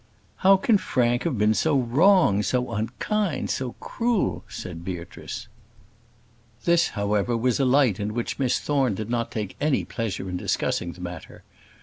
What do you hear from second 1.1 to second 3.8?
have been so wrong, so unkind, so